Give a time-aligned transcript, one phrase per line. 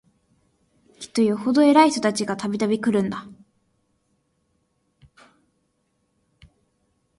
[0.99, 3.27] きっとよほど偉い人たちが、度々来るんだ